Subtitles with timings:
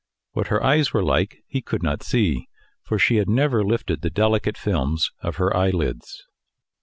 [0.31, 2.47] What her eyes were like he could not see,
[2.81, 6.25] for she had never lifted the delicate films of her eyelids.